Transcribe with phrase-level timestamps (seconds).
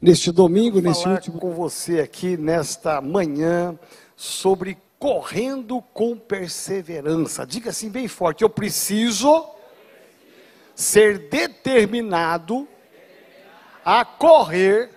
[0.00, 1.38] neste domingo, neste falar último.
[1.38, 3.78] com você aqui nesta manhã
[4.16, 7.46] sobre correndo com perseverança.
[7.46, 9.46] Diga assim bem forte: eu preciso
[10.74, 12.66] ser determinado
[13.84, 14.90] a correr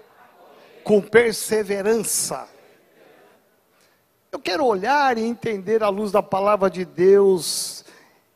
[0.84, 2.48] com perseverança.
[4.32, 7.84] Eu quero olhar e entender a luz da palavra de Deus.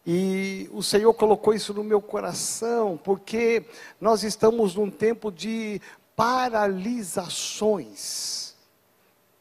[0.08, 3.66] E o Senhor colocou isso no meu coração, porque
[4.00, 5.82] nós estamos num tempo de
[6.16, 8.54] paralisações.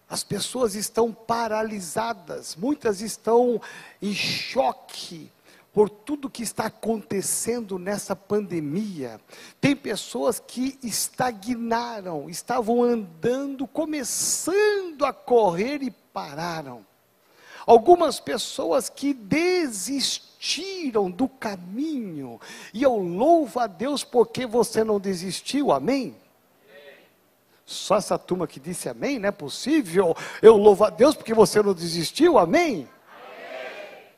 [0.09, 3.61] As pessoas estão paralisadas, muitas estão
[4.01, 5.31] em choque
[5.73, 9.21] por tudo que está acontecendo nessa pandemia.
[9.61, 16.87] Tem pessoas que estagnaram, estavam andando, começando a correr e pararam.
[17.67, 22.41] Algumas pessoas que desistiram do caminho,
[22.73, 26.15] e eu louvo a Deus porque você não desistiu, amém?
[27.67, 30.15] Só essa turma que disse amém, não é possível.
[30.43, 32.89] Eu louvo a Deus porque você não desistiu, amém?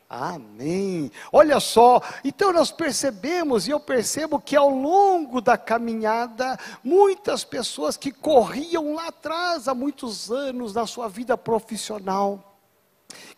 [0.09, 1.11] Amém.
[1.33, 7.97] Olha só, então nós percebemos, e eu percebo que ao longo da caminhada, muitas pessoas
[7.97, 12.56] que corriam lá atrás, há muitos anos, na sua vida profissional,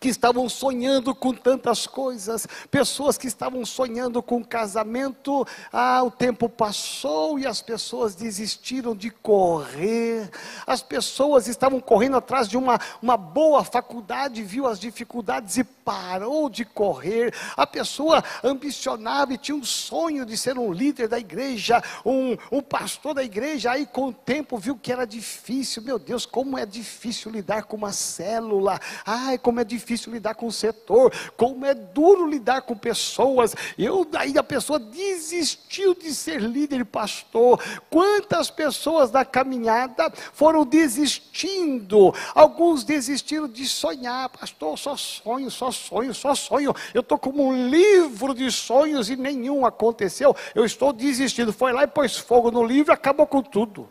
[0.00, 6.48] que estavam sonhando com tantas coisas, pessoas que estavam sonhando com casamento, ah, o tempo
[6.48, 10.30] passou e as pessoas desistiram de correr,
[10.66, 16.48] as pessoas estavam correndo atrás de uma, uma boa faculdade, viu as dificuldades e parou
[16.48, 21.82] de correr, a pessoa ambicionava e tinha um sonho de ser um líder da igreja,
[22.04, 26.24] um, um pastor da igreja, aí com o tempo viu que era difícil, meu Deus,
[26.24, 31.12] como é difícil lidar com uma célula, ai, como é difícil lidar com o setor,
[31.36, 33.54] como é duro lidar com pessoas.
[33.78, 37.62] Eu daí a pessoa desistiu de ser líder e pastor.
[37.88, 42.14] Quantas pessoas da caminhada foram desistindo?
[42.34, 46.74] Alguns desistiram de sonhar, pastor, só sonho, só sonho, só sonho.
[46.94, 50.34] Eu estou como um livro de sonhos e nenhum aconteceu.
[50.54, 51.52] Eu estou desistindo.
[51.52, 53.88] Foi lá e pôs fogo no livro, acabou com tudo.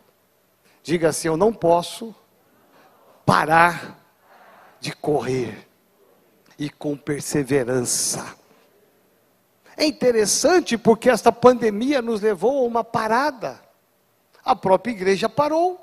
[0.82, 2.14] Diga assim: eu não posso
[3.24, 3.99] parar
[4.80, 5.68] de correr
[6.58, 8.36] e com perseverança.
[9.76, 13.60] É interessante porque esta pandemia nos levou a uma parada.
[14.44, 15.80] A própria igreja parou.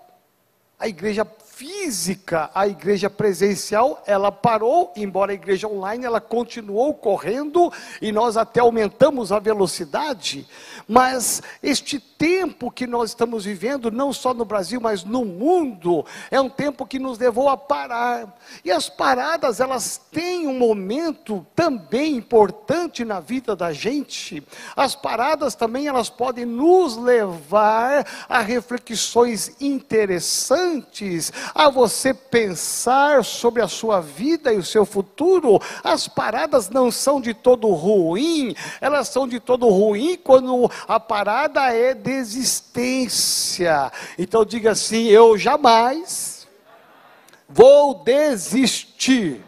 [0.79, 1.25] A igreja
[1.57, 8.37] física, a igreja presencial, ela parou, embora a igreja online ela continuou correndo e nós
[8.37, 10.47] até aumentamos a velocidade,
[10.87, 16.41] mas este tempo que nós estamos vivendo, não só no Brasil, mas no mundo, é
[16.41, 18.35] um tempo que nos levou a parar.
[18.65, 24.43] E as paradas, elas têm um momento também importante na vida da gente.
[24.75, 33.67] As paradas também elas podem nos levar a reflexões interessantes, a você pensar sobre a
[33.67, 35.59] sua vida e o seu futuro.
[35.83, 41.73] As paradas não são de todo ruim, elas são de todo ruim quando a parada
[41.73, 43.91] é desistência.
[44.17, 46.47] Então diga assim: eu jamais
[47.49, 49.43] vou desistir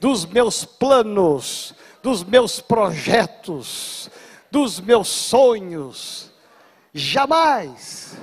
[0.00, 1.72] dos meus planos,
[2.02, 4.10] dos meus projetos,
[4.50, 6.32] dos meus sonhos.
[6.92, 8.16] Jamais.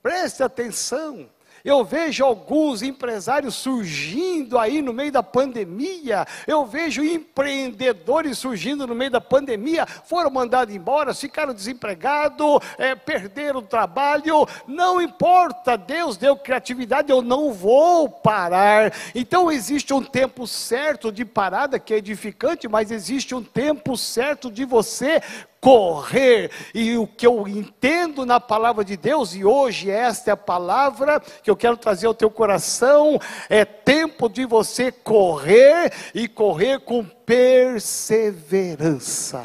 [0.00, 1.28] Preste atenção.
[1.64, 6.26] Eu vejo alguns empresários surgindo aí no meio da pandemia.
[6.46, 9.86] Eu vejo empreendedores surgindo no meio da pandemia.
[9.86, 14.46] Foram mandados embora, ficaram desempregados, é, perderam o trabalho.
[14.68, 18.92] Não importa, Deus deu criatividade, eu não vou parar.
[19.14, 24.50] Então existe um tempo certo de parada que é edificante, mas existe um tempo certo
[24.50, 25.22] de você
[25.64, 26.50] correr.
[26.74, 31.22] E o que eu entendo na palavra de Deus, e hoje esta é a palavra
[31.42, 37.02] que eu quero trazer ao teu coração, é tempo de você correr e correr com
[37.02, 39.42] perseverança.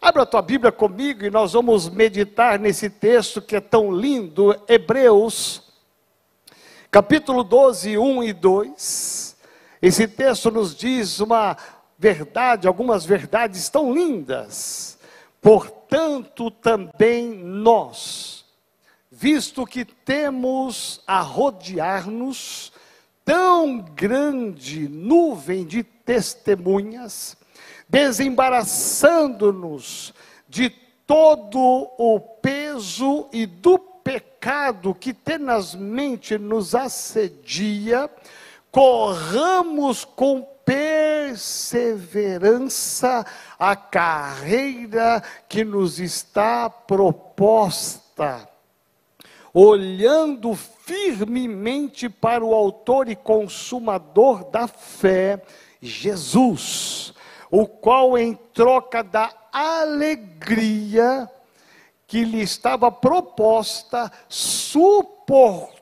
[0.00, 4.56] Abra a tua Bíblia comigo e nós vamos meditar nesse texto que é tão lindo,
[4.68, 5.72] Hebreus,
[6.88, 9.36] capítulo 12, 1 e 2.
[9.82, 11.56] Esse texto nos diz uma
[11.98, 14.99] verdade, algumas verdades tão lindas.
[15.40, 18.44] Portanto, também nós,
[19.10, 22.72] visto que temos a rodear-nos
[23.24, 27.36] tão grande nuvem de testemunhas,
[27.88, 30.12] desembaraçando-nos
[30.48, 30.70] de
[31.06, 38.10] todo o peso e do pecado que tenazmente nos assedia,
[38.70, 43.26] corramos com perseverança
[43.58, 48.48] a carreira que nos está proposta,
[49.52, 55.42] olhando firmemente para o Autor e Consumador da fé,
[55.82, 57.14] Jesus,
[57.50, 61.28] o qual, em troca da alegria
[62.06, 65.79] que lhe estava proposta, suportou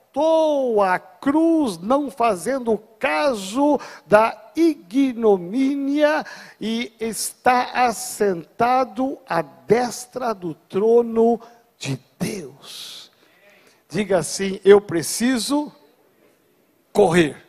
[0.83, 6.25] a cruz, não fazendo caso da ignomínia,
[6.61, 11.41] e está assentado à destra do trono
[11.79, 13.11] de Deus.
[13.89, 15.73] Diga assim: eu preciso
[16.93, 17.47] correr.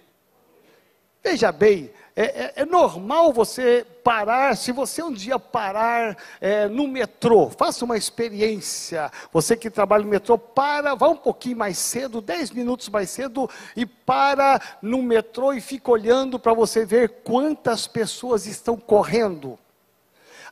[1.24, 6.86] Veja bem, é, é, é, normal você parar, se você um dia parar é, no
[6.86, 9.10] metrô, faça uma experiência.
[9.31, 13.50] Você que trabalha no metrô, para, vá um pouquinho mais cedo, 10 minutos mais cedo,
[13.74, 19.57] e para no metrô e fica olhando para você ver quantas pessoas estão correndo.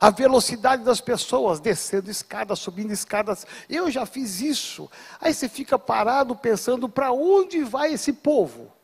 [0.00, 3.46] A velocidade das pessoas, descendo escadas, subindo escadas.
[3.68, 4.90] Eu já fiz isso.
[5.20, 8.77] Aí você fica parado pensando para onde vai esse povo?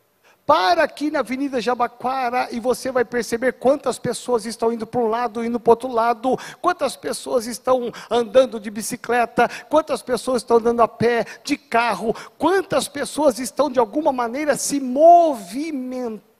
[0.46, 5.08] Para aqui na Avenida Jabaquara e você vai perceber quantas pessoas estão indo para um
[5.08, 10.82] lado, indo para outro lado, quantas pessoas estão andando de bicicleta, quantas pessoas estão andando
[10.82, 16.33] a pé, de carro, quantas pessoas estão de alguma maneira se movimentando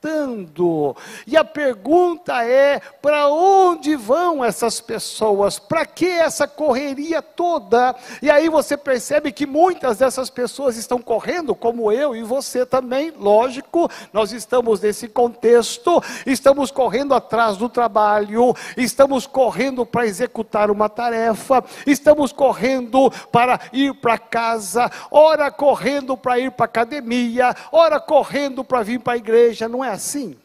[1.27, 5.59] e a pergunta é: para onde vão essas pessoas?
[5.59, 7.95] Para que essa correria toda?
[8.21, 13.12] E aí você percebe que muitas dessas pessoas estão correndo, como eu e você também,
[13.19, 20.89] lógico, nós estamos nesse contexto, estamos correndo atrás do trabalho, estamos correndo para executar uma
[20.89, 27.99] tarefa, estamos correndo para ir para casa, ora correndo para ir para a academia, ora
[27.99, 30.38] correndo para vir para a igreja, não é assim.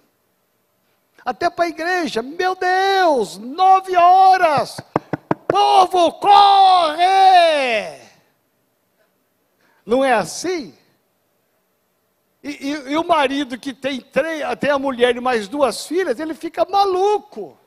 [1.26, 4.80] Até para a igreja, meu Deus, nove horas,
[5.48, 8.00] povo, corre!
[9.86, 10.74] Não é assim?
[12.42, 16.20] E, e, e, o marido que tem três, até a mulher e mais duas filhas,
[16.20, 17.59] ele fica maluco.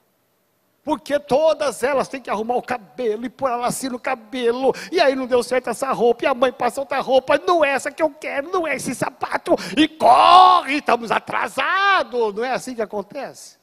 [0.84, 4.74] Porque todas elas têm que arrumar o cabelo e pôr ela assim no cabelo.
[4.90, 6.24] E aí não deu certo essa roupa.
[6.24, 7.38] E a mãe passa outra roupa.
[7.38, 9.54] Não é essa que eu quero, não é esse sapato.
[9.76, 12.34] E corre, estamos atrasados.
[12.34, 13.62] Não é assim que acontece?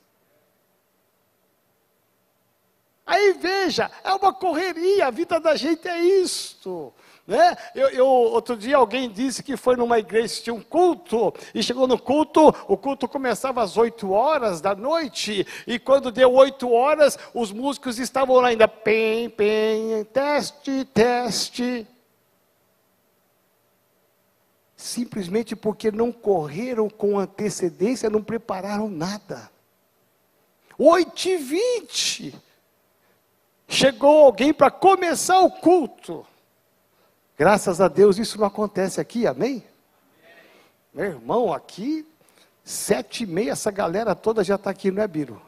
[3.06, 6.94] Aí veja, é uma correria, a vida da gente é isto.
[7.30, 7.56] Né?
[7.76, 11.62] Eu, eu, outro dia alguém disse que foi numa igreja que tinha um culto, e
[11.62, 16.72] chegou no culto, o culto começava às 8 horas da noite, e quando deu 8
[16.72, 21.86] horas, os músicos estavam lá ainda, pem, pem, teste, teste.
[24.75, 29.52] Simplesmente porque não correram com antecedência, não prepararam nada.
[30.80, 32.36] 8 e 20.
[33.68, 36.25] Chegou alguém para começar o culto.
[37.39, 39.63] Graças a Deus isso não acontece aqui, amém?
[40.94, 42.06] Meu irmão, aqui,
[42.65, 45.41] sete e meia, essa galera toda já está aqui, não é, Biro?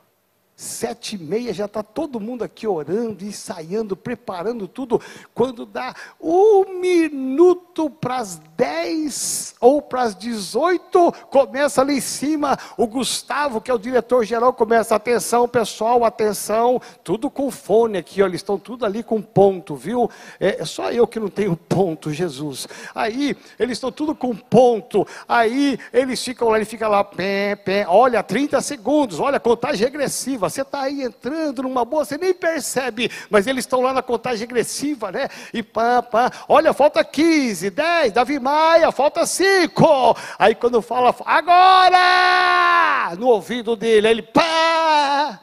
[0.62, 5.02] Sete e meia já está todo mundo aqui orando, ensaiando, preparando tudo.
[5.34, 5.92] Quando dá
[6.22, 13.60] um minuto para as dez ou para as dezoito, começa ali em cima o Gustavo,
[13.60, 18.42] que é o diretor geral, começa atenção pessoal, atenção, tudo com fone aqui, ó, eles
[18.42, 20.12] estão tudo ali com ponto, viu?
[20.40, 22.68] É, é só eu que não tenho ponto, Jesus.
[22.94, 25.08] Aí eles estão tudo com ponto.
[25.28, 30.51] Aí eles ficam lá, ele fica lá, pé, pé, olha, 30 segundos, olha, contagem regressiva
[30.52, 34.42] você está aí entrando numa boa, você nem percebe, mas eles estão lá na contagem
[34.42, 35.30] regressiva, né?
[35.54, 40.18] E pá, pá, olha, falta 15, 10, Davi Maia, falta 5.
[40.38, 43.16] Aí quando fala, agora!
[43.16, 45.40] No ouvido dele, ele pá!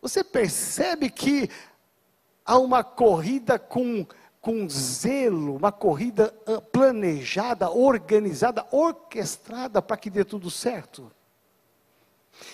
[0.00, 1.48] Você percebe que
[2.44, 4.04] há uma corrida com
[4.42, 11.12] com zelo, uma corrida ah, planejada, organizada, orquestrada para que dê tudo certo.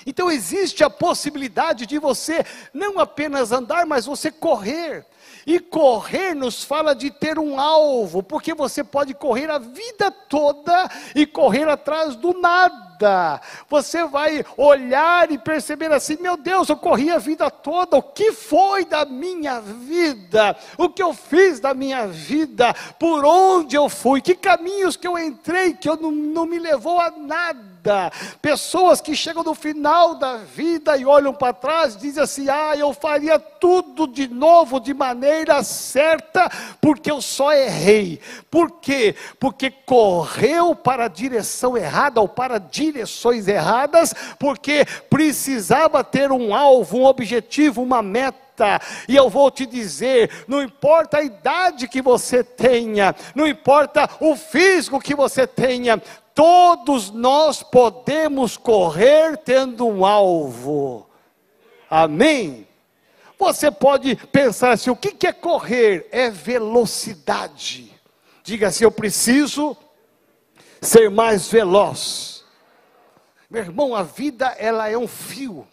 [0.09, 5.05] Então existe a possibilidade de você não apenas andar, mas você correr.
[5.47, 10.91] E correr nos fala de ter um alvo, porque você pode correr a vida toda
[11.15, 13.39] e correr atrás do nada.
[13.69, 18.33] Você vai olhar e perceber assim: meu Deus, eu corri a vida toda, o que
[18.33, 20.57] foi da minha vida?
[20.79, 22.73] O que eu fiz da minha vida?
[22.99, 24.23] Por onde eu fui?
[24.23, 27.68] Que caminhos que eu entrei que eu não, não me levou a nada?
[28.41, 32.75] Pessoas que chegam no final da vida e olham para trás e dizem assim: ah,
[32.77, 38.21] eu faria tudo de novo de maneira certa, porque eu só errei.
[38.51, 39.15] Por quê?
[39.39, 46.99] Porque correu para a direção errada ou para direções erradas, porque precisava ter um alvo,
[46.99, 48.48] um objetivo, uma meta
[49.09, 54.37] E eu vou te dizer: não importa a idade que você tenha, não importa o
[54.37, 56.01] físico que você tenha,
[56.35, 61.07] todos nós podemos correr tendo um alvo.
[61.91, 62.67] Amém?
[63.39, 66.09] Você pode pensar assim: o que é correr?
[66.11, 67.93] É velocidade.
[68.43, 69.77] Diga assim: eu preciso
[70.81, 72.45] ser mais veloz.
[73.51, 75.67] Meu irmão, a vida ela é um fio.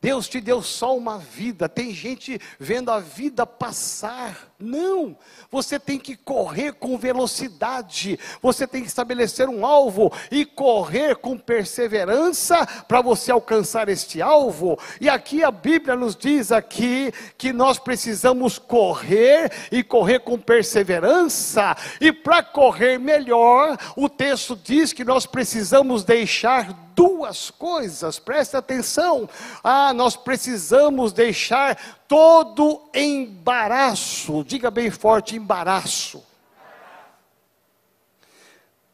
[0.00, 1.68] Deus te deu só uma vida.
[1.68, 4.47] Tem gente vendo a vida passar.
[4.60, 5.16] Não,
[5.52, 8.18] você tem que correr com velocidade.
[8.42, 14.76] Você tem que estabelecer um alvo e correr com perseverança para você alcançar este alvo.
[15.00, 21.76] E aqui a Bíblia nos diz aqui que nós precisamos correr e correr com perseverança.
[22.00, 29.28] E para correr melhor, o texto diz que nós precisamos deixar duas coisas, preste atenção.
[29.62, 36.24] Ah, nós precisamos deixar todo embaraço, diga bem forte: embaraço.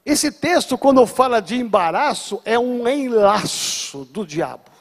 [0.04, 4.73] Esse texto, quando fala de embaraço, é um enlaço do diabo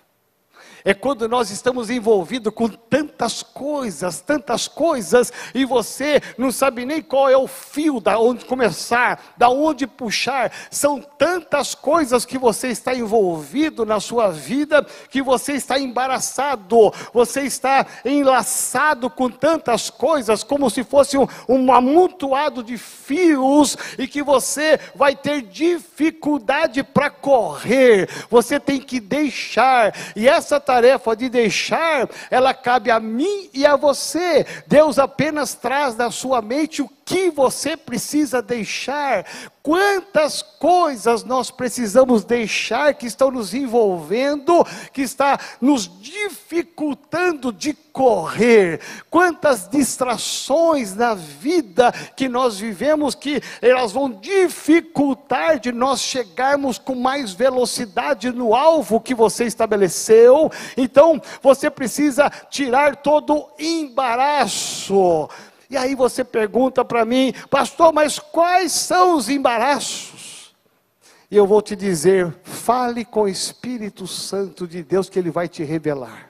[0.86, 7.02] é quando nós estamos envolvidos com tantas coisas, tantas coisas, e você não sabe nem
[7.02, 10.52] qual é o fio da onde começar, da onde puxar.
[10.70, 17.42] São tantas coisas que você está envolvido na sua vida que você está embaraçado, você
[17.42, 24.22] está enlaçado com tantas coisas, como se fosse um, um amontoado de fios, e que
[24.22, 28.10] você vai ter dificuldade para correr.
[28.30, 33.76] Você tem que deixar, e essa tarefa de deixar, ela cabe a mim e a
[33.76, 34.46] você.
[34.66, 39.26] Deus apenas traz na sua mente o que você precisa deixar,
[39.62, 48.82] quantas coisas nós precisamos deixar que estão nos envolvendo, que está nos dificultando de correr,
[49.10, 56.96] quantas distrações na vida que nós vivemos que elas vão dificultar de nós chegarmos com
[56.96, 60.52] mais velocidade no alvo que você estabeleceu.
[60.76, 65.30] Então, você precisa tirar todo embaraço
[65.74, 70.54] e aí você pergunta para mim, pastor, mas quais são os embaraços?
[71.32, 75.48] E eu vou te dizer, fale com o Espírito Santo de Deus que ele vai
[75.48, 76.30] te revelar.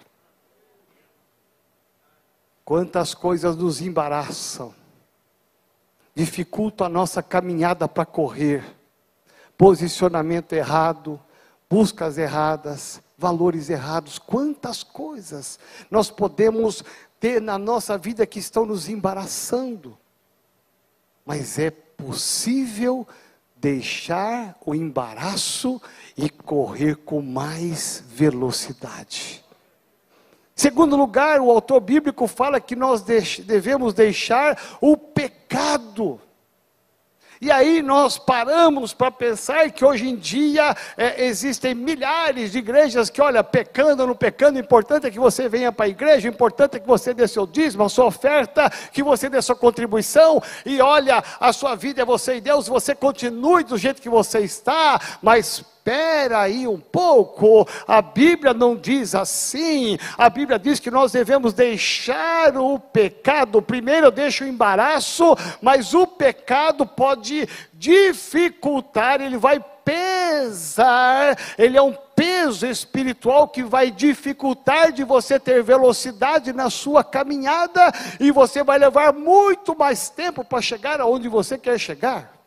[2.63, 4.73] Quantas coisas nos embaraçam,
[6.15, 8.63] dificultam a nossa caminhada para correr,
[9.57, 11.19] posicionamento errado,
[11.69, 15.59] buscas erradas, valores errados, quantas coisas
[15.91, 16.81] nós podemos
[17.23, 19.97] ter na nossa vida que estão nos embaraçando.
[21.25, 23.07] Mas é possível
[23.55, 25.81] deixar o embaraço
[26.17, 29.41] e correr com mais velocidade.
[30.53, 34.97] Segundo lugar, o autor bíblico fala que nós devemos deixar o.
[37.43, 43.09] E aí nós paramos para pensar que hoje em dia é, existem milhares de igrejas
[43.09, 46.29] que, olha, pecando ou não pecando, o importante é que você venha para a igreja,
[46.29, 49.57] o importante é que você dê seu dízimo, a sua oferta, que você dê sua
[49.57, 54.07] contribuição, e olha, a sua vida é você e Deus, você continue do jeito que
[54.07, 60.79] você está, mas espera aí um pouco, a Bíblia não diz assim, a Bíblia diz
[60.79, 67.49] que nós devemos deixar o pecado, primeiro eu deixo o embaraço, mas o pecado pode
[67.73, 75.61] dificultar, ele vai pesar, ele é um peso espiritual que vai dificultar de você ter
[75.61, 81.57] velocidade na sua caminhada e você vai levar muito mais tempo para chegar aonde você
[81.57, 82.42] quer chegar.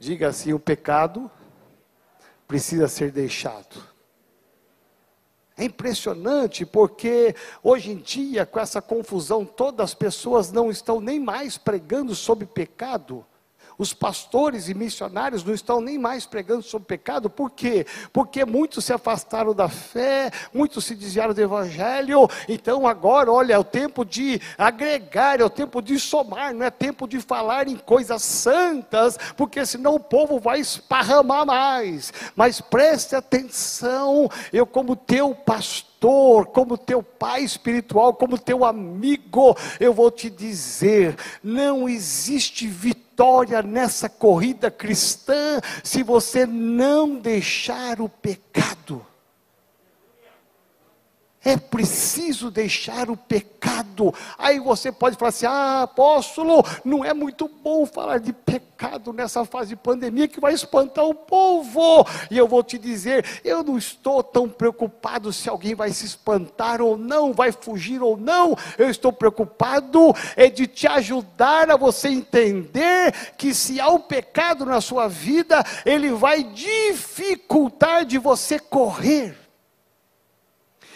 [0.00, 1.30] Diga assim: o pecado
[2.48, 3.86] precisa ser deixado.
[5.58, 11.20] É impressionante porque hoje em dia, com essa confusão toda, as pessoas não estão nem
[11.20, 13.26] mais pregando sobre pecado.
[13.80, 17.86] Os pastores e missionários não estão nem mais pregando sobre pecado, por quê?
[18.12, 23.58] Porque muitos se afastaram da fé, muitos se desviaram do evangelho, então agora, olha, é
[23.58, 27.76] o tempo de agregar, é o tempo de somar, não é tempo de falar em
[27.78, 32.12] coisas santas, porque senão o povo vai esparramar mais.
[32.36, 39.94] Mas preste atenção, eu, como teu pastor, como teu pai espiritual, como teu amigo, eu
[39.94, 48.08] vou te dizer: não existe vitória vitória nessa corrida cristã se você não deixar o
[48.08, 49.04] pecado.
[51.42, 54.14] É preciso deixar o pecado.
[54.36, 59.42] Aí você pode falar assim: ah, apóstolo, não é muito bom falar de pecado nessa
[59.46, 62.06] fase de pandemia que vai espantar o povo.
[62.30, 66.82] E eu vou te dizer: eu não estou tão preocupado se alguém vai se espantar
[66.82, 68.54] ou não, vai fugir ou não.
[68.76, 74.00] Eu estou preocupado é de te ajudar a você entender que se há o um
[74.00, 79.49] pecado na sua vida, ele vai dificultar de você correr.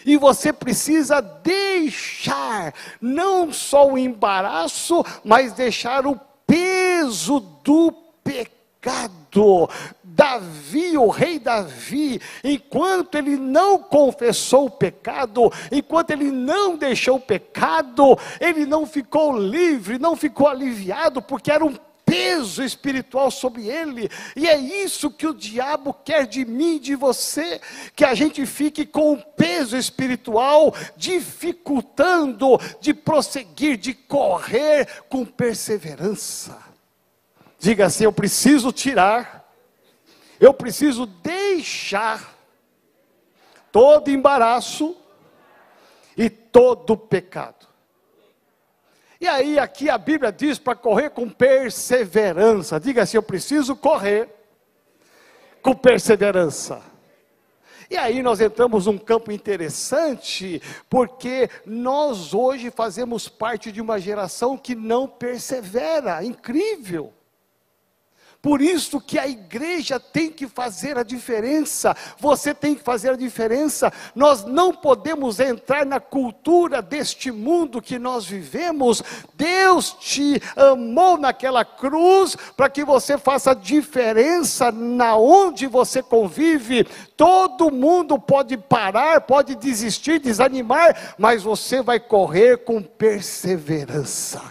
[0.04, 7.92] E você precisa deixar não só o embaraço, mas deixar o peso do
[8.22, 9.68] pecado.
[10.02, 17.20] Davi, o rei Davi, enquanto ele não confessou o pecado, enquanto ele não deixou o
[17.20, 21.74] pecado, ele não ficou livre, não ficou aliviado, porque era um
[22.14, 26.94] peso espiritual sobre ele, e é isso que o diabo quer de mim e de
[26.94, 27.60] você,
[27.96, 36.56] que a gente fique com o peso espiritual dificultando de prosseguir, de correr com perseverança.
[37.58, 39.52] Diga assim: eu preciso tirar,
[40.38, 42.32] eu preciso deixar
[43.72, 44.96] todo embaraço
[46.16, 47.63] e todo pecado.
[49.24, 52.78] E aí, aqui a Bíblia diz para correr com perseverança.
[52.78, 54.28] Diga assim: eu preciso correr
[55.62, 56.82] com perseverança.
[57.88, 64.58] E aí nós entramos num campo interessante, porque nós hoje fazemos parte de uma geração
[64.58, 66.22] que não persevera.
[66.22, 67.10] Incrível.
[68.44, 73.16] Por isso que a igreja tem que fazer a diferença, você tem que fazer a
[73.16, 73.90] diferença.
[74.14, 79.02] Nós não podemos entrar na cultura deste mundo que nós vivemos.
[79.32, 86.84] Deus te amou naquela cruz para que você faça diferença na onde você convive.
[87.16, 94.42] Todo mundo pode parar, pode desistir, desanimar, mas você vai correr com perseverança.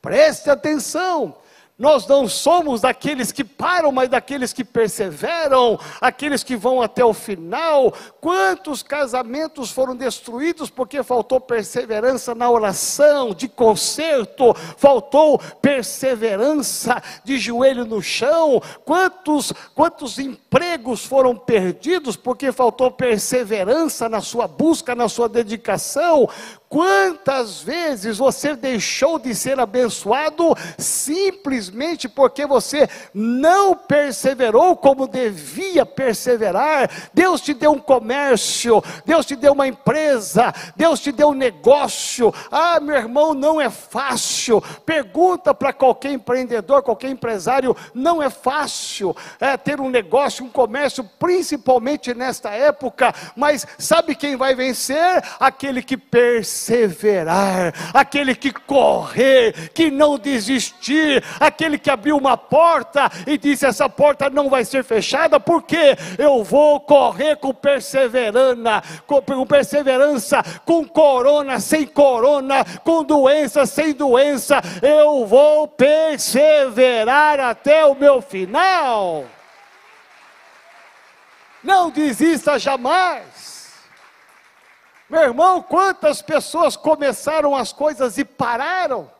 [0.00, 1.36] Preste atenção.
[1.78, 7.14] Nós não somos daqueles que param, mas daqueles que perseveram, aqueles que vão até o
[7.14, 7.94] final.
[8.20, 17.84] Quantos casamentos foram destruídos porque faltou perseverança na oração, de conserto, faltou perseverança de joelho
[17.84, 18.60] no chão?
[18.84, 26.28] Quantos, quantos empregos foram perdidos porque faltou perseverança na sua busca, na sua dedicação?
[26.68, 36.90] Quantas vezes você deixou de ser abençoado simplesmente porque você não perseverou como devia perseverar?
[37.14, 42.34] Deus te deu um comércio, Deus te deu uma empresa, Deus te deu um negócio.
[42.50, 44.62] Ah, meu irmão, não é fácil.
[44.84, 51.02] Pergunta para qualquer empreendedor, qualquer empresário, não é fácil é, ter um negócio, um comércio,
[51.18, 53.14] principalmente nesta época.
[53.34, 55.24] Mas sabe quem vai vencer?
[55.40, 63.10] Aquele que persevera perseverar, aquele que correr, que não desistir, aquele que abriu uma porta
[63.26, 69.46] e disse: essa porta não vai ser fechada, porque eu vou correr com perseverança, com
[69.46, 78.20] perseverança, com corona, sem corona, com doença, sem doença, eu vou perseverar até o meu
[78.20, 79.24] final.
[81.62, 83.47] Não desista jamais.
[85.08, 89.10] Meu irmão, quantas pessoas começaram as coisas e pararam?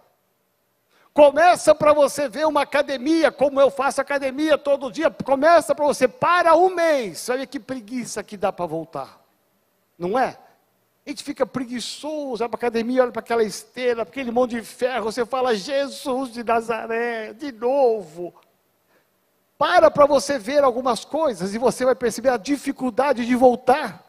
[1.15, 5.11] Começa para você ver uma academia, como eu faço academia todo dia.
[5.11, 7.29] Começa para você, para um mês.
[7.29, 9.19] Olha que preguiça que dá para voltar.
[9.99, 10.39] Não é?
[11.05, 14.63] A gente fica preguiçoso, vai para a academia, olha para aquela esteira, aquele monte de
[14.63, 15.07] ferro.
[15.07, 18.35] Você fala, Jesus de Nazaré, de novo.
[19.57, 24.08] Para para você ver algumas coisas e você vai perceber a dificuldade de voltar.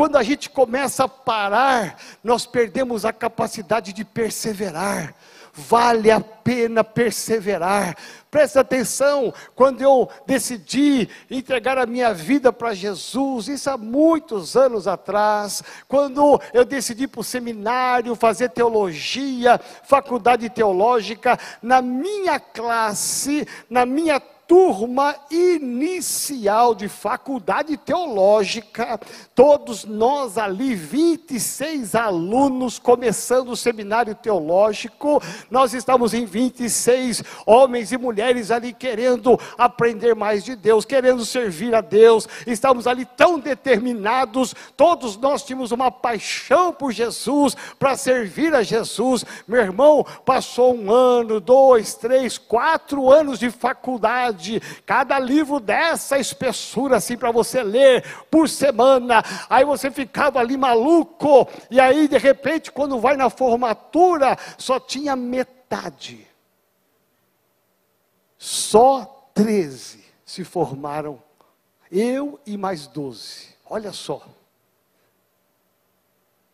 [0.00, 5.14] Quando a gente começa a parar, nós perdemos a capacidade de perseverar.
[5.52, 7.94] Vale a pena perseverar.
[8.30, 14.88] Presta atenção, quando eu decidi entregar a minha vida para Jesus, isso há muitos anos
[14.88, 23.84] atrás, quando eu decidi para o seminário, fazer teologia, faculdade teológica, na minha classe, na
[23.84, 24.18] minha
[24.50, 28.98] turma inicial de faculdade teológica,
[29.32, 37.96] todos nós ali, 26 alunos, começando o seminário teológico, nós estamos em 26 homens e
[37.96, 44.52] mulheres ali querendo aprender mais de Deus, querendo servir a Deus, estamos ali tão determinados,
[44.76, 49.24] todos nós tínhamos uma paixão por Jesus, para servir a Jesus.
[49.46, 56.18] Meu irmão, passou um ano, dois, três, quatro anos de faculdade metade, cada livro dessa
[56.18, 59.22] espessura assim para você ler por semana.
[59.48, 65.14] Aí você ficava ali maluco, e aí de repente, quando vai na formatura, só tinha
[65.14, 66.26] metade.
[68.38, 71.22] Só 13 se formaram,
[71.92, 73.54] eu e mais 12.
[73.66, 74.22] Olha só.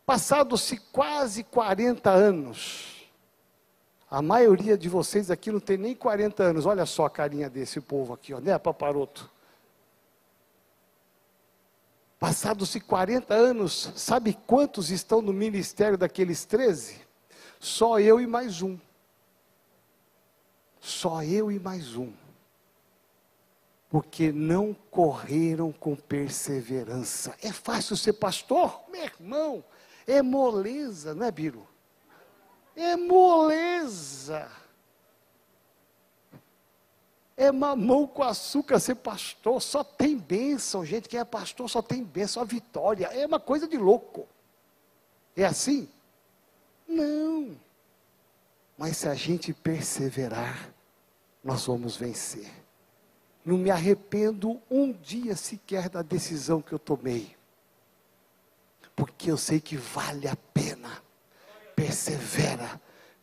[0.05, 2.96] Passados-se quase 40 anos,
[4.09, 7.81] a maioria de vocês aqui não tem nem 40 anos, olha só a carinha desse
[7.81, 9.29] povo aqui, ó, né, paparoto?
[12.19, 17.01] Passados-se 40 anos, sabe quantos estão no ministério daqueles 13?
[17.59, 18.77] Só eu e mais um.
[20.79, 22.11] Só eu e mais um.
[23.89, 27.35] Porque não correram com perseverança.
[27.41, 28.81] É fácil ser pastor?
[28.89, 29.63] Meu irmão,
[30.07, 31.67] é moleza, não é, Biro?
[32.77, 34.49] É moleza.
[37.35, 41.09] É mamão com açúcar ser pastor, só tem bênção, gente.
[41.09, 43.07] Quem é pastor só tem bênção, a vitória.
[43.07, 44.25] É uma coisa de louco.
[45.35, 45.89] É assim?
[46.87, 47.57] Não.
[48.77, 50.71] Mas se a gente perseverar,
[51.43, 52.49] nós vamos vencer.
[53.43, 57.37] Não me arrependo um dia sequer da decisão que eu tomei
[58.97, 61.03] porque eu sei que vale a pena.
[61.77, 62.81] Persevera,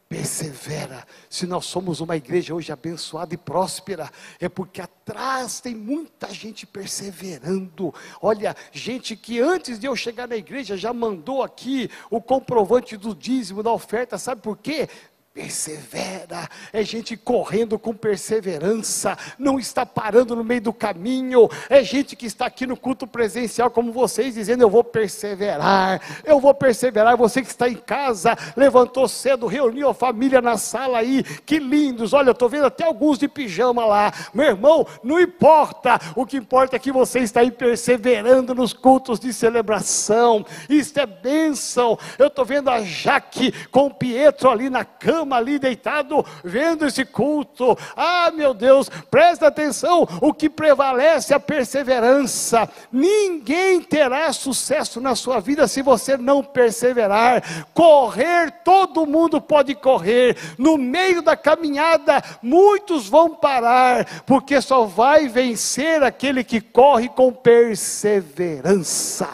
[0.08, 1.04] persevera.
[1.28, 6.64] Se nós somos uma igreja hoje abençoada e próspera, é porque atrás tem muita gente
[6.64, 7.92] perseverando.
[8.22, 13.12] Olha, gente que antes de eu chegar na igreja já mandou aqui o comprovante do
[13.12, 14.88] dízimo, da oferta, sabe por quê?
[15.34, 22.14] Persevera, é gente correndo com perseverança, não está parando no meio do caminho, é gente
[22.14, 27.16] que está aqui no culto presencial, como vocês, dizendo: Eu vou perseverar, eu vou perseverar.
[27.16, 32.12] Você que está em casa, levantou cedo, reuniu a família na sala aí, que lindos,
[32.12, 36.76] olha, estou vendo até alguns de pijama lá, meu irmão, não importa, o que importa
[36.76, 41.98] é que você está aí perseverando nos cultos de celebração, isso é bênção.
[42.20, 46.86] Eu estou vendo a Jaque com o Pietro ali na cama cama ali deitado, vendo
[46.86, 47.76] esse culto.
[47.96, 52.68] Ah, meu Deus, presta atenção: o que prevalece é a perseverança.
[52.92, 57.66] Ninguém terá sucesso na sua vida se você não perseverar.
[57.72, 60.36] Correr, todo mundo pode correr.
[60.58, 67.32] No meio da caminhada, muitos vão parar, porque só vai vencer aquele que corre com
[67.32, 69.28] perseverança.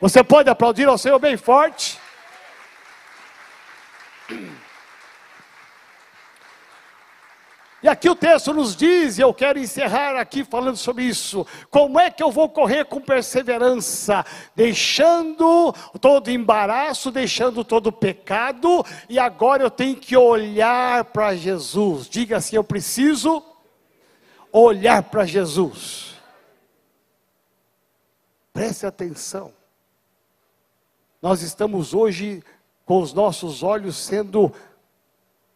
[0.00, 1.98] Você pode aplaudir ao Senhor bem forte?
[7.84, 12.00] E aqui o texto nos diz, e eu quero encerrar aqui falando sobre isso: como
[12.00, 14.24] é que eu vou correr com perseverança?
[14.56, 15.70] Deixando
[16.00, 22.08] todo embaraço, deixando todo pecado, e agora eu tenho que olhar para Jesus.
[22.08, 23.44] Diga assim: eu preciso
[24.50, 26.14] olhar para Jesus.
[28.50, 29.52] Preste atenção.
[31.20, 32.42] Nós estamos hoje
[32.86, 34.50] com os nossos olhos sendo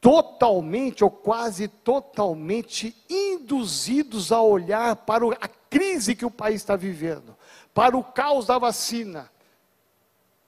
[0.00, 7.37] totalmente ou quase totalmente induzidos a olhar para a crise que o país está vivendo,
[7.74, 9.30] para o caos da vacina.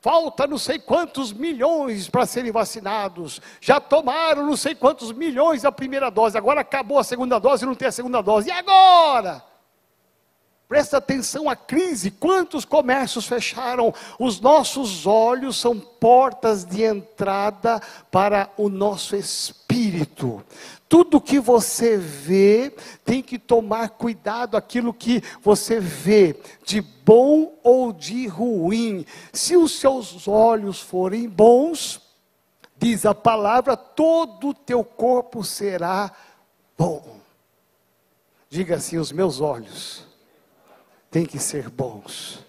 [0.01, 3.41] Falta não sei quantos milhões para serem vacinados.
[3.61, 6.39] Já tomaram não sei quantos milhões a primeira dose.
[6.39, 8.49] Agora acabou a segunda dose e não tem a segunda dose.
[8.49, 9.50] E agora?
[10.71, 12.13] Presta atenção à crise.
[12.13, 13.93] Quantos comércios fecharam?
[14.21, 20.41] Os nossos olhos são portas de entrada para o nosso espírito.
[20.89, 22.73] Tudo que você vê,
[23.05, 29.05] tem que tomar cuidado aquilo que você vê, de bom ou de ruim.
[29.33, 32.01] Se os seus olhos forem bons,
[32.79, 36.13] diz a palavra, todo o teu corpo será
[36.79, 37.17] bom.
[38.49, 40.09] Diga assim: os meus olhos
[41.11, 42.45] tem que ser bons.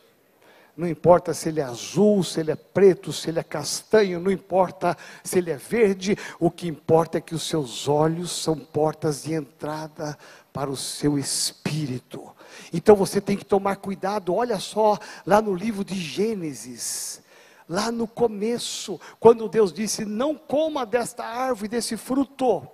[0.76, 4.32] Não importa se ele é azul, se ele é preto, se ele é castanho, não
[4.32, 9.24] importa se ele é verde, o que importa é que os seus olhos são portas
[9.24, 10.18] de entrada
[10.54, 12.30] para o seu espírito.
[12.72, 17.22] Então você tem que tomar cuidado, olha só, lá no livro de Gênesis,
[17.68, 22.68] lá no começo, quando Deus disse: Não coma desta árvore, desse fruto.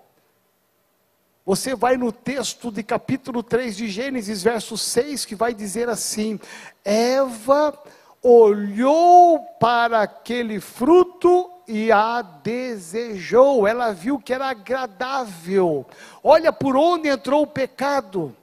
[1.47, 6.37] Você vai no texto de capítulo 3 de Gênesis, verso 6, que vai dizer assim:
[6.83, 7.73] Eva
[8.21, 13.65] olhou para aquele fruto e a desejou.
[13.65, 15.85] Ela viu que era agradável.
[16.21, 18.35] Olha por onde entrou o pecado.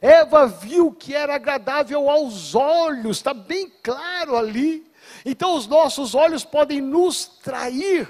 [0.00, 4.90] Eva viu que era agradável aos olhos, está bem claro ali.
[5.26, 8.08] Então os nossos olhos podem nos trair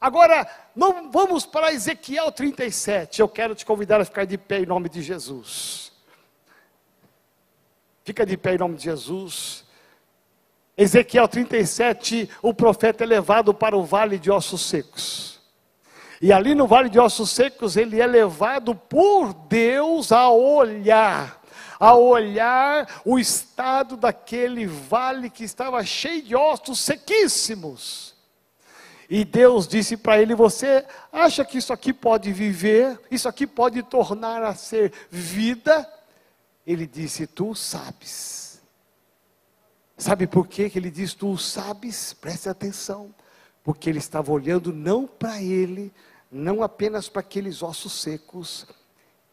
[0.00, 3.20] Agora, não vamos para Ezequiel 37.
[3.20, 5.92] Eu quero te convidar a ficar de pé em nome de Jesus.
[8.04, 9.64] Fica de pé em nome de Jesus.
[10.76, 15.40] Ezequiel 37, o profeta é levado para o vale de ossos secos.
[16.22, 21.42] E ali no vale de ossos secos, ele é levado por Deus a olhar,
[21.78, 28.14] a olhar o estado daquele vale que estava cheio de ossos sequíssimos.
[29.10, 32.96] E Deus disse para ele: Você acha que isso aqui pode viver?
[33.10, 35.92] Isso aqui pode tornar a ser vida?
[36.64, 38.62] Ele disse: Tu sabes.
[39.98, 42.12] Sabe por quê que ele diz: Tu sabes?
[42.12, 43.12] Preste atenção.
[43.64, 45.92] Porque ele estava olhando não para ele,
[46.30, 48.64] não apenas para aqueles ossos secos,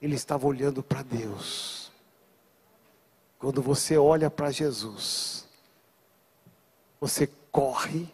[0.02, 1.92] ele estava olhando para Deus.
[3.38, 5.48] Quando você olha para Jesus,
[7.00, 8.12] você corre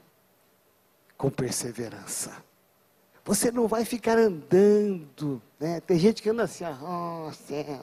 [1.23, 2.33] com perseverança.
[3.23, 5.79] Você não vai ficar andando, né?
[5.79, 7.81] Tem gente que anda assim, oh céu,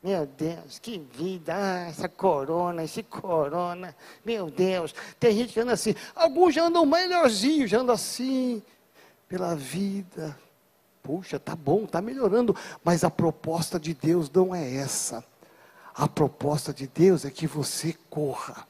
[0.00, 3.92] meu Deus, que vida, ah, essa corona, esse corona,
[4.24, 4.94] meu Deus.
[5.18, 8.62] Tem gente que anda assim, alguns já andam melhorzinhos, já andam assim,
[9.28, 10.38] pela vida.
[11.02, 15.24] Puxa, tá bom, tá melhorando, mas a proposta de Deus não é essa.
[15.92, 18.64] A proposta de Deus é que você corra,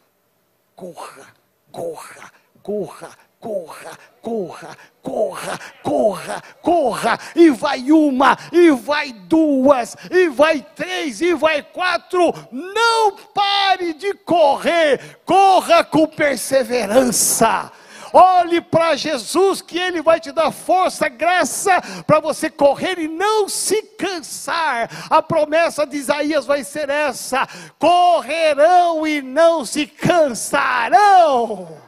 [0.74, 1.34] corra,
[1.70, 10.64] corra, corra, corra, corra, corra, corra, corra, e vai uma, e vai duas, e vai
[10.74, 12.32] três, e vai quatro.
[12.50, 17.70] Não pare de correr, corra com perseverança.
[18.12, 23.48] Olhe para Jesus, que Ele vai te dar força, graça para você correr e não
[23.48, 24.88] se cansar.
[25.10, 27.46] A promessa de Isaías vai ser essa:
[27.78, 31.87] correrão e não se cansarão.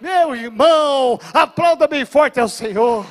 [0.00, 3.04] Meu irmão, aplauda bem forte ao Senhor.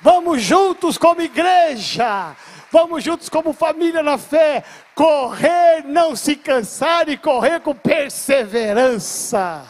[0.00, 2.34] Vamos juntos como igreja,
[2.72, 9.64] vamos juntos como família na fé, correr, não se cansar e correr com perseverança.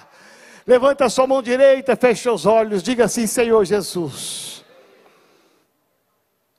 [0.67, 4.65] Levanta a sua mão direita, feche os olhos, diga assim: Senhor Jesus,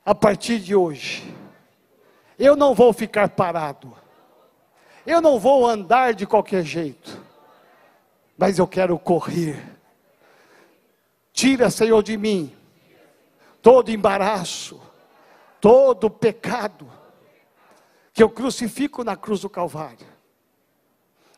[0.06, 1.34] a partir de hoje,
[2.38, 3.96] eu não vou ficar parado,
[5.08, 7.31] eu não vou andar de qualquer jeito
[8.42, 9.56] mas eu quero correr.
[11.32, 12.52] Tira, Senhor, de mim
[13.62, 14.82] todo embaraço,
[15.62, 16.90] todo pecado
[18.12, 20.08] que eu crucifico na cruz do Calvário.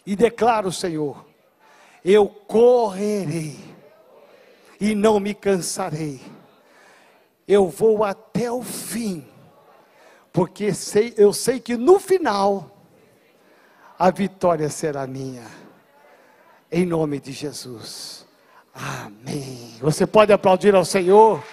[0.06, 1.26] E declaro, Senhor,
[2.06, 3.60] eu correrei
[4.80, 6.22] e não me cansarei.
[7.46, 9.28] Eu vou até o fim,
[10.32, 12.72] porque sei, eu sei que no final
[14.00, 15.64] a vitória será minha
[16.74, 18.26] em nome de Jesus.
[18.74, 19.78] Amém.
[19.80, 21.44] Você pode aplaudir ao Senhor.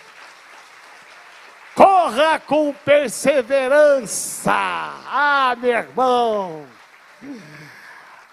[1.75, 4.51] Corra com perseverança.
[4.53, 6.65] Ah, meu irmão.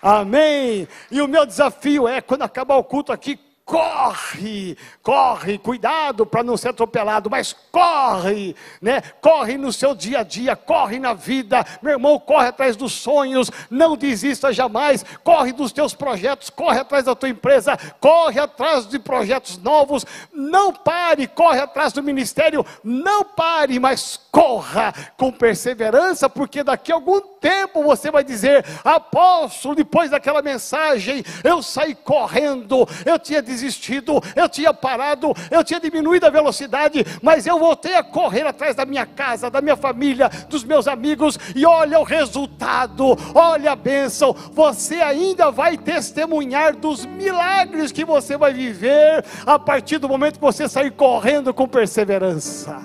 [0.02, 0.88] Amém.
[1.12, 6.56] E o meu desafio é, quando acabar o culto aqui, corre, corre, cuidado para não
[6.56, 9.02] ser atropelado, mas corre, né?
[9.20, 13.52] Corre no seu dia a dia, corre na vida, meu irmão, corre atrás dos sonhos,
[13.70, 18.98] não desista jamais, corre dos teus projetos, corre atrás da tua empresa, corre atrás de
[18.98, 26.64] projetos novos, não pare, corre atrás do ministério, não pare, mas corra com perseverança, porque
[26.64, 33.20] daqui a algum tempo você vai dizer: apóstolo, depois daquela mensagem, eu saí correndo, eu
[33.20, 38.46] tinha desistido, eu tinha parado, eu tinha diminuído a velocidade, mas eu voltei a correr
[38.46, 43.72] atrás da minha casa, da minha família, dos meus amigos, e olha o resultado, olha
[43.72, 44.34] a bênção.
[44.52, 50.42] Você ainda vai testemunhar dos milagres que você vai viver a partir do momento que
[50.42, 52.82] você sair correndo com perseverança.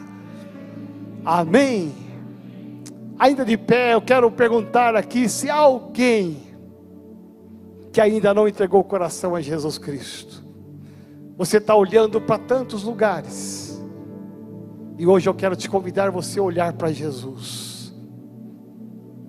[1.25, 1.95] Amém.
[3.19, 6.53] Ainda de pé, eu quero perguntar aqui se há alguém
[7.93, 10.42] que ainda não entregou o coração a Jesus Cristo.
[11.43, 13.83] Você está olhando para tantos lugares.
[14.97, 17.93] E hoje eu quero te convidar você a olhar para Jesus.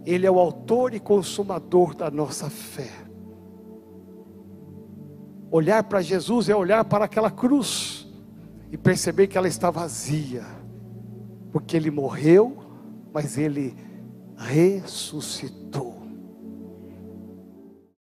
[0.06, 2.92] Ele é o autor e consumador da nossa fé.
[5.50, 8.08] Olhar para Jesus é olhar para aquela cruz
[8.72, 10.46] e perceber que ela está vazia,
[11.52, 12.60] porque ele morreu,
[13.12, 13.76] mas ele
[14.38, 16.03] ressuscitou.